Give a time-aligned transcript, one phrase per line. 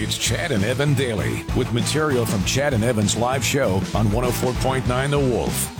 [0.00, 5.10] It's Chad and Evan Daily with material from Chad and Evan's live show on 104.9
[5.10, 5.74] The Wolf.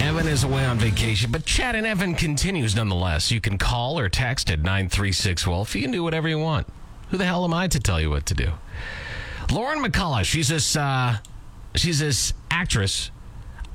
[0.00, 3.30] Evan is away on vacation, but Chad and Evan continues nonetheless.
[3.30, 5.76] You can call or text at 936 Wolf.
[5.76, 6.66] You can do whatever you want.
[7.10, 8.52] Who the hell am I to tell you what to do?
[9.52, 11.18] Lauren McCullough, she's this, uh,
[11.74, 13.10] she's this actress.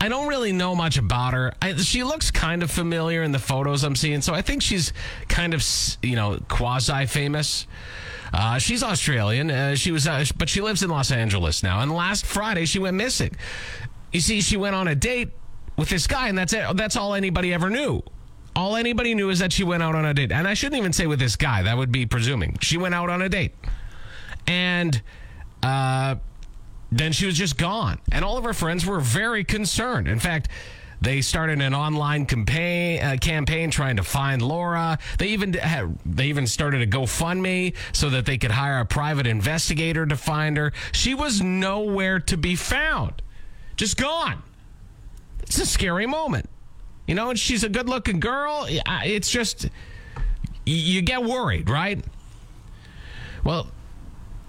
[0.01, 1.53] I don't really know much about her.
[1.61, 4.93] I, she looks kind of familiar in the photos I'm seeing, so I think she's
[5.27, 5.63] kind of,
[6.01, 7.67] you know, quasi famous.
[8.33, 9.51] Uh, she's Australian.
[9.51, 11.81] Uh, she was, uh, but she lives in Los Angeles now.
[11.81, 13.35] And last Friday, she went missing.
[14.13, 15.31] You see, she went on a date
[15.77, 16.65] with this guy, and that's it.
[16.75, 18.01] That's all anybody ever knew.
[18.55, 20.31] All anybody knew is that she went out on a date.
[20.31, 21.63] And I shouldn't even say with this guy.
[21.63, 22.57] That would be presuming.
[22.61, 23.53] She went out on a date.
[24.47, 25.01] And
[25.63, 26.15] uh,
[26.91, 27.99] then she was just gone.
[28.11, 30.07] And all of her friends were very concerned.
[30.07, 30.49] In fact,
[31.01, 34.97] they started an online campaign uh, campaign trying to find Laura.
[35.17, 39.25] They even had, they even started a GoFundMe so that they could hire a private
[39.25, 40.73] investigator to find her.
[40.91, 43.21] She was nowhere to be found.
[43.77, 44.43] Just gone.
[45.43, 46.49] It's a scary moment.
[47.07, 48.67] You know, and she's a good-looking girl.
[48.67, 49.69] It's just
[50.65, 52.03] you get worried, right?
[53.43, 53.67] Well,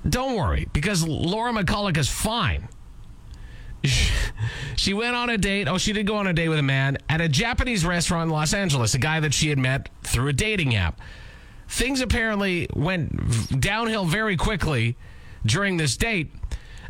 [0.09, 2.69] don't worry, because Laura McCullough is fine.
[4.77, 5.69] She went on a date.
[5.69, 8.31] Oh, she did go on a date with a man at a Japanese restaurant in
[8.31, 10.99] Los Angeles, a guy that she had met through a dating app.
[11.69, 14.97] Things apparently went downhill very quickly
[15.45, 16.33] during this date.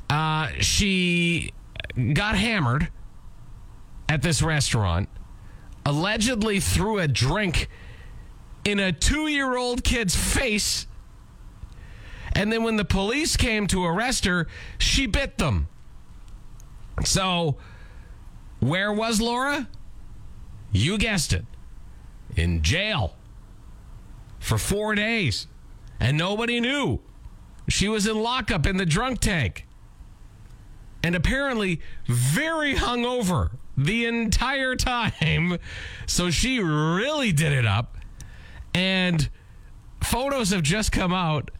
[0.08, 1.52] Uh, she
[2.12, 2.88] got hammered
[4.08, 5.08] at this restaurant,
[5.84, 7.68] allegedly threw a drink
[8.64, 10.86] in a two year old kid's face
[12.32, 14.46] and then when the police came to arrest her,
[14.78, 15.68] she bit them.
[17.04, 17.56] So,
[18.60, 19.68] where was Laura?
[20.72, 21.44] You guessed it.
[22.36, 23.14] In jail
[24.38, 25.46] for four days.
[25.98, 27.00] And nobody knew.
[27.68, 29.66] She was in lockup in the drunk tank.
[31.02, 35.58] And apparently very hungover the entire time.
[36.06, 37.96] So she really did it up.
[38.74, 39.28] And
[40.02, 41.50] photos have just come out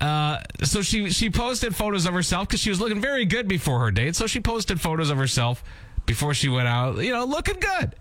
[0.00, 3.80] uh, so she she posted photos of herself because she was looking very good before
[3.80, 4.14] her date.
[4.16, 5.64] So she posted photos of herself
[6.04, 7.94] before she went out, you know, looking good.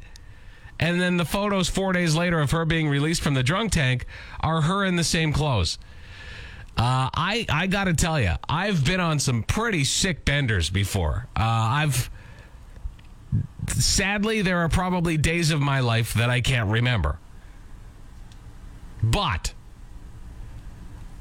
[0.77, 4.05] And then the photos four days later of her being released from the drunk tank
[4.41, 5.77] are her in the same clothes.
[6.77, 11.27] Uh, I I got to tell you, I've been on some pretty sick benders before.
[11.35, 12.09] Uh, I've
[13.69, 17.19] sadly there are probably days of my life that I can't remember,
[19.01, 19.53] but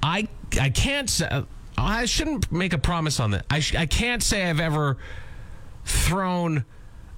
[0.03, 0.29] I
[0.59, 1.45] I can't say
[1.77, 3.47] I shouldn't make a promise on that.
[3.51, 4.97] I sh- I can't say I've ever
[5.85, 6.65] thrown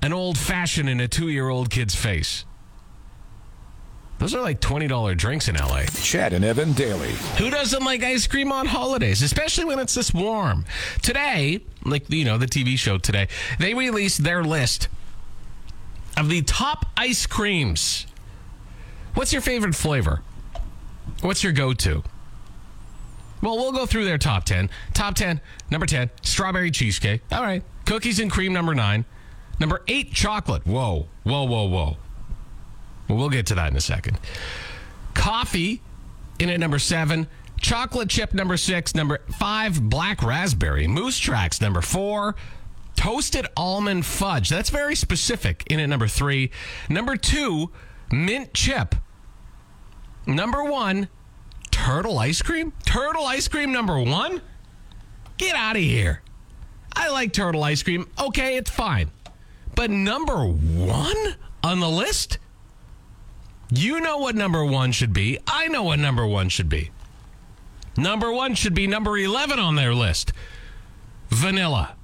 [0.02, 2.44] an old fashioned in a two year old kid's face.
[4.19, 5.82] Those are like $20 drinks in LA.
[6.02, 7.12] Chad and Evan Daily.
[7.38, 10.64] Who doesn't like ice cream on holidays, especially when it's this warm?
[11.03, 14.88] Today, like, you know, the TV show today, they released their list
[16.16, 18.06] of the top ice creams.
[19.12, 20.22] What's your favorite flavor?
[21.20, 22.03] What's your go to?
[23.42, 24.70] Well, we'll go through their top 10.
[24.94, 27.22] Top 10, number 10, strawberry cheesecake.
[27.30, 27.62] All right.
[27.84, 29.04] Cookies and cream, number 9.
[29.60, 30.66] Number 8, chocolate.
[30.66, 31.97] Whoa, whoa, whoa, whoa.
[33.08, 34.19] Well, we'll get to that in a second.
[35.14, 35.80] Coffee
[36.38, 37.26] in at number 7.
[37.60, 38.94] Chocolate chip, number 6.
[38.94, 40.86] Number 5, black raspberry.
[40.86, 42.34] Moose tracks, number 4.
[42.97, 44.48] Toasted almond fudge.
[44.48, 46.50] That's very specific in at number 3.
[46.88, 47.70] Number 2,
[48.10, 48.94] mint chip.
[50.26, 51.08] Number 1,
[51.86, 52.72] turtle ice cream?
[52.84, 54.42] Turtle ice cream number one?
[55.38, 56.20] Get out of here.
[56.92, 58.08] I like turtle ice cream.
[58.19, 59.12] Okay, it's fine.
[59.76, 62.38] But number one on the list?
[63.70, 65.38] You know what number one should be.
[65.47, 66.91] I know what number one should be.
[67.97, 70.32] Number one should be number 11 on their list
[71.28, 71.94] vanilla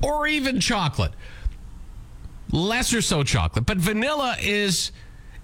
[0.00, 1.12] or even chocolate.
[2.52, 4.92] Lesser so chocolate, but vanilla is,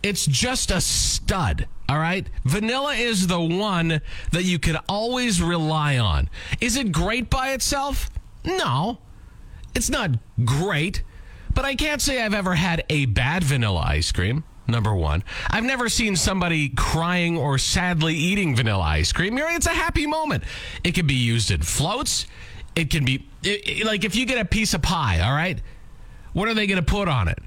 [0.00, 1.66] it's just a stud.
[1.92, 2.26] All right.
[2.44, 4.00] Vanilla is the one
[4.30, 6.30] that you can always rely on.
[6.58, 8.08] Is it great by itself?
[8.46, 8.96] No.
[9.74, 10.12] It's not
[10.42, 11.02] great,
[11.52, 14.44] but I can't say I've ever had a bad vanilla ice cream.
[14.66, 19.36] Number one, I've never seen somebody crying or sadly eating vanilla ice cream.
[19.36, 20.44] It's a happy moment.
[20.82, 22.24] It can be used in floats.
[22.74, 25.60] It can be it, it, like if you get a piece of pie, all right?
[26.32, 27.38] What are they going to put on it?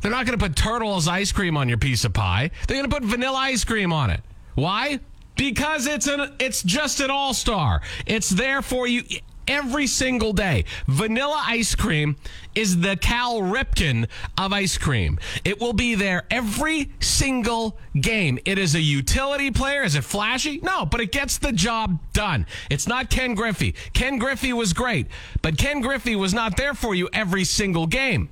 [0.00, 2.50] They're not going to put turtle's ice cream on your piece of pie.
[2.66, 4.20] They're going to put vanilla ice cream on it.
[4.54, 5.00] Why?
[5.36, 7.80] Because it's an it's just an all-star.
[8.06, 9.02] It's there for you
[9.48, 10.64] every single day.
[10.86, 12.16] Vanilla ice cream
[12.54, 15.18] is the Cal Ripken of ice cream.
[15.44, 18.38] It will be there every single game.
[18.44, 19.82] It is a utility player.
[19.82, 20.60] Is it flashy?
[20.62, 22.46] No, but it gets the job done.
[22.70, 23.74] It's not Ken Griffey.
[23.94, 25.06] Ken Griffey was great,
[25.40, 28.28] but Ken Griffey was not there for you every single game.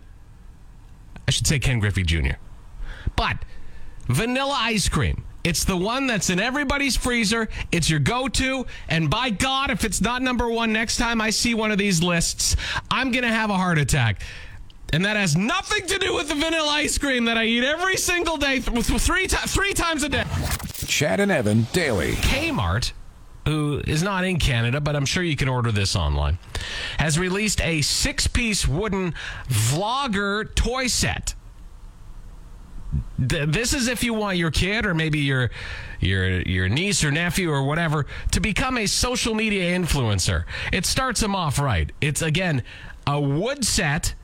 [1.29, 2.35] I should say Ken Griffey Jr.
[3.17, 3.39] But
[4.09, 5.25] vanilla ice cream.
[5.45, 7.49] It's the one that's in everybody's freezer.
[7.71, 8.67] It's your go to.
[8.89, 12.03] And by God, if it's not number one next time I see one of these
[12.03, 12.57] lists,
[12.91, 14.23] I'm going to have a heart attack.
[14.93, 17.97] And that has nothing to do with the vanilla ice cream that I eat every
[17.97, 20.25] single day, th- three, t- three times a day.
[20.87, 22.13] Chad and Evan daily.
[22.15, 22.93] Kmart,
[23.47, 26.39] who is not in Canada, but I'm sure you can order this online,
[26.99, 29.15] has released a six piece wooden
[29.49, 31.35] vlogger toy set.
[33.19, 35.51] This is if you want your kid or maybe your
[36.01, 40.45] your your niece or nephew or whatever to become a social media influencer.
[40.73, 41.91] It starts them off right.
[42.01, 42.63] It's again
[43.07, 44.15] a wood set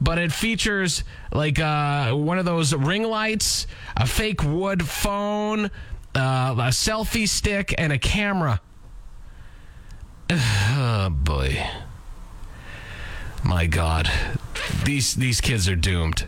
[0.00, 3.66] but it features like uh, one of those ring lights,
[3.96, 5.70] a fake wood phone,
[6.16, 8.60] uh, a selfie stick, and a camera.
[10.78, 11.64] Oh boy,
[13.44, 14.10] my God,
[14.84, 16.26] these these kids are doomed.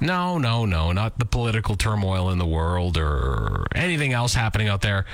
[0.00, 4.82] No, no, no, not the political turmoil in the world or anything else happening out
[4.82, 5.06] there.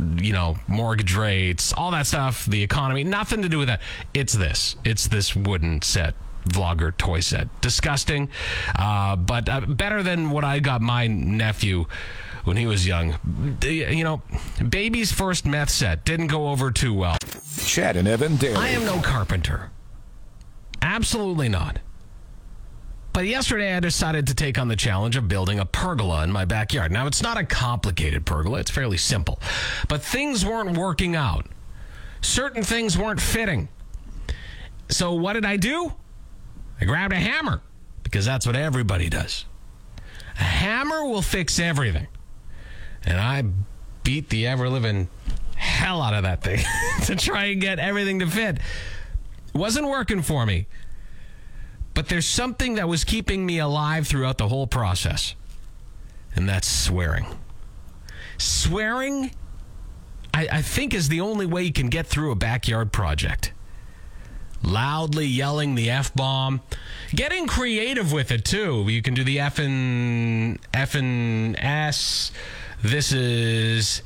[0.00, 3.80] You know, mortgage rates, all that stuff, the economy, nothing to do with that.
[4.12, 4.76] It's this.
[4.84, 6.14] It's this wooden set
[6.48, 7.48] vlogger toy set.
[7.60, 8.28] Disgusting,
[8.76, 11.86] uh, but uh, better than what I got my nephew
[12.44, 13.16] when he was young.
[13.62, 14.22] You know,
[14.68, 17.18] baby's first meth set didn't go over too well.
[17.64, 18.56] Chad and Evan daily.
[18.56, 19.70] I am no carpenter.
[20.80, 21.78] Absolutely not.
[23.14, 26.44] But yesterday I decided to take on the challenge of building a pergola in my
[26.44, 26.90] backyard.
[26.90, 29.38] Now, it's not a complicated pergola, it's fairly simple.
[29.88, 31.46] But things weren't working out.
[32.22, 33.68] Certain things weren't fitting.
[34.88, 35.92] So, what did I do?
[36.80, 37.62] I grabbed a hammer
[38.02, 39.44] because that's what everybody does.
[40.36, 42.08] A hammer will fix everything.
[43.06, 43.44] And I
[44.02, 45.08] beat the ever living
[45.56, 46.64] hell out of that thing
[47.04, 48.58] to try and get everything to fit.
[49.54, 50.66] Wasn't working for me.
[51.94, 55.36] But there's something that was keeping me alive throughout the whole process,
[56.34, 57.24] and that's swearing.
[58.36, 59.30] Swearing,
[60.32, 63.52] I, I think, is the only way you can get through a backyard project
[64.64, 66.60] loudly yelling the f bomb,
[67.14, 68.86] getting creative with it too.
[68.88, 72.32] You can do the f and f and s.
[72.82, 74.02] This is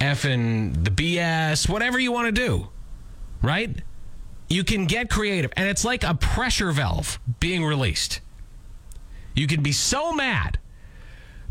[0.00, 1.68] f and the bs.
[1.68, 2.68] Whatever you want to do,
[3.42, 3.70] right?
[4.48, 8.20] You can get creative, and it's like a pressure valve being released.
[9.34, 10.58] You can be so mad,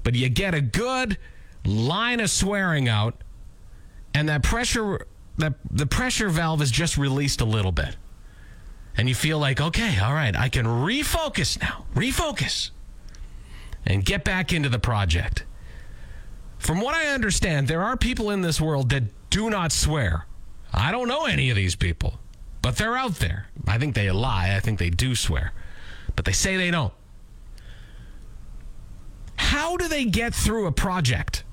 [0.03, 1.18] but you get a good
[1.65, 3.21] line of swearing out,
[4.13, 5.06] and that pressure
[5.38, 7.97] that the pressure valve is just released a little bit
[8.97, 12.71] and you feel like, okay, all right, I can refocus now, refocus,
[13.86, 15.44] and get back into the project.
[16.57, 20.25] From what I understand, there are people in this world that do not swear.
[20.74, 22.19] I don't know any of these people,
[22.62, 23.47] but they're out there.
[23.68, 24.56] I think they lie.
[24.56, 25.53] I think they do swear,
[26.15, 26.94] but they say they don't.
[29.36, 31.44] How do they get through a project?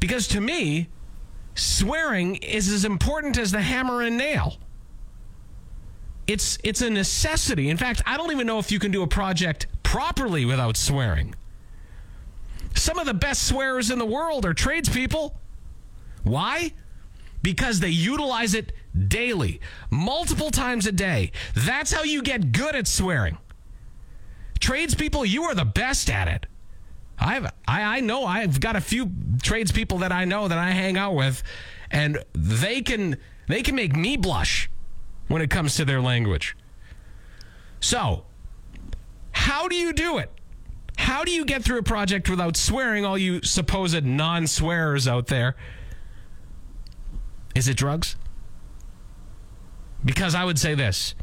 [0.00, 0.88] Because to me,
[1.54, 4.58] swearing is as important as the hammer and nail
[6.26, 7.68] it's it's a necessity.
[7.68, 11.34] In fact, I don't even know if you can do a project properly without swearing.
[12.74, 15.36] Some of the best swearers in the world are tradespeople.
[16.24, 16.72] Why?
[17.42, 18.72] Because they utilize it
[19.08, 21.30] daily, multiple times a day.
[21.54, 23.38] That's how you get good at swearing.
[24.60, 26.46] Tradespeople, you are the best at it.
[27.18, 29.10] I've I, I know I've got a few
[29.42, 31.42] tradespeople that I know that I hang out with,
[31.90, 34.70] and they can they can make me blush
[35.28, 36.56] when it comes to their language.
[37.80, 38.24] So,
[39.32, 40.30] how do you do it?
[40.96, 45.26] How do you get through a project without swearing, all you supposed non swearers out
[45.26, 45.56] there?
[47.54, 48.16] Is it drugs?
[50.04, 51.14] Because I would say this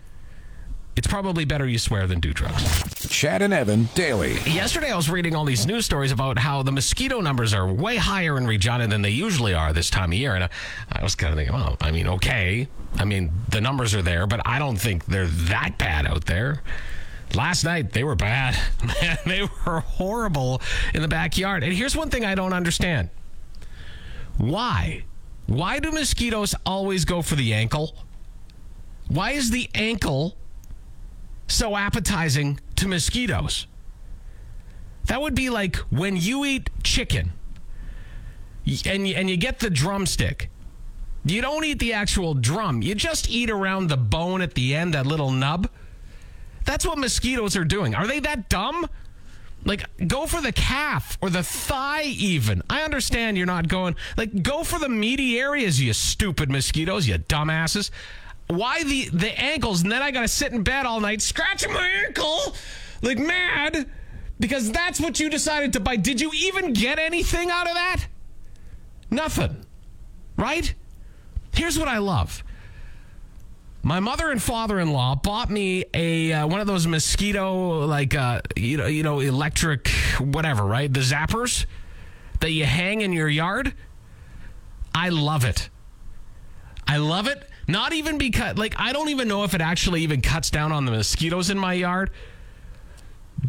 [0.95, 3.07] it's probably better you swear than do drugs.
[3.09, 4.33] Chad and Evan daily.
[4.45, 7.95] Yesterday, I was reading all these news stories about how the mosquito numbers are way
[7.95, 10.35] higher in Regina than they usually are this time of year.
[10.35, 10.49] And I,
[10.91, 12.67] I was kind of thinking, well, I mean, okay.
[12.97, 16.61] I mean, the numbers are there, but I don't think they're that bad out there.
[17.33, 18.57] Last night, they were bad.
[19.01, 20.61] Man, they were horrible
[20.93, 21.63] in the backyard.
[21.63, 23.09] And here's one thing I don't understand
[24.37, 25.03] why?
[25.47, 27.95] Why do mosquitoes always go for the ankle?
[29.07, 30.35] Why is the ankle
[31.51, 33.67] so appetizing to mosquitoes?
[35.05, 37.33] That would be like when you eat chicken
[38.85, 40.49] and and you get the drumstick
[41.23, 42.81] You don't eat the actual drum.
[42.81, 45.69] You just eat around the bone at the end, that little nub.
[46.65, 47.93] That's what mosquitoes are doing.
[47.95, 48.87] Are they that dumb?
[49.63, 52.63] Like, go for the calf or the thigh, even.
[52.67, 57.19] I understand you're not going, like, go for the meaty areas, you stupid mosquitoes, you
[57.19, 57.91] dumbasses.
[58.51, 59.83] Why the, the ankles?
[59.83, 62.55] And then I got to sit in bed all night scratching my ankle
[63.01, 63.89] like mad
[64.39, 65.95] because that's what you decided to buy.
[65.95, 68.05] Did you even get anything out of that?
[69.09, 69.65] Nothing.
[70.35, 70.73] Right?
[71.53, 72.43] Here's what I love.
[73.83, 78.77] My mother and father-in-law bought me a uh, one of those mosquito like uh, you
[78.77, 79.87] know you know electric
[80.19, 81.65] whatever right the zappers
[82.41, 83.73] that you hang in your yard.
[84.93, 85.69] I love it.
[86.87, 87.49] I love it.
[87.71, 90.85] Not even because like I don't even know if it actually even cuts down on
[90.85, 92.11] the mosquitoes in my yard.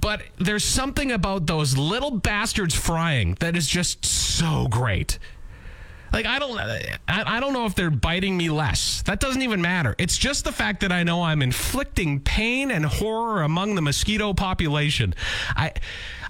[0.01, 5.19] But there's something about those little bastards frying that is just so great.
[6.13, 6.59] Like I don't,
[7.09, 9.03] I, don't know if they're biting me less.
[9.03, 9.95] That doesn't even matter.
[9.99, 14.35] It's just the fact that I know I'm inflicting pain and horror among the mosquito
[14.35, 15.15] population.
[15.57, 15.73] I,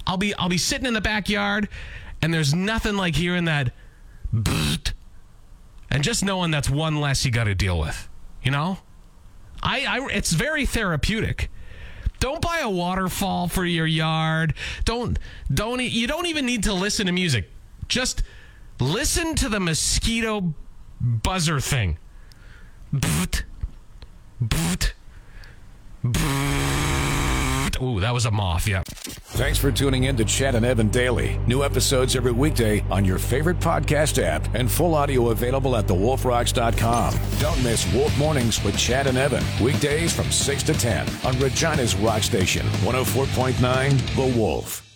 [0.07, 1.67] I'll be, I'll be sitting in the backyard,
[2.21, 3.73] and there's nothing like hearing that,
[5.93, 8.09] and just knowing that's one less you got to deal with.
[8.43, 8.79] You know,
[9.61, 11.49] I, I, it's very therapeutic.
[12.19, 14.53] Don't buy a waterfall for your yard.
[14.83, 15.17] Don't,
[15.53, 17.49] don't, you don't even need to listen to music.
[17.87, 18.23] Just
[18.79, 20.53] Listen to the mosquito
[20.99, 21.97] buzzer thing.
[27.83, 28.81] Ooh, that was a moth, yeah.
[28.85, 31.37] Thanks for tuning in to Chad and Evan Daily.
[31.47, 37.13] New episodes every weekday on your favorite podcast app and full audio available at thewolfrocks.com.
[37.39, 39.43] Don't miss Wolf Mornings with Chad and Evan.
[39.61, 44.92] Weekdays from 6 to 10 on Regina's Rock Station, 104.9 The Wolf.